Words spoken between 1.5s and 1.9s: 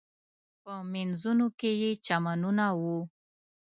کې